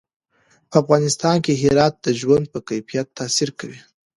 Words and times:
په 0.69 0.75
افغانستان 0.81 1.37
کې 1.45 1.53
هرات 1.61 1.93
د 2.05 2.07
ژوند 2.19 2.45
په 2.53 2.59
کیفیت 2.69 3.07
تاثیر 3.19 3.49
کوي. 3.59 3.79